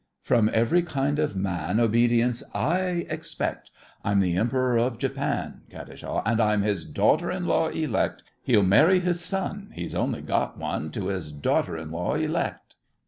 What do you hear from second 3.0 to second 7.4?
expect; I'm the Emperor of Japan— KAT. And I'm his daughter